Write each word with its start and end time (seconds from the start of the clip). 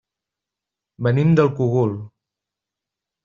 Venim 1.07 1.35
del 1.39 1.51
Cogul. 1.59 1.93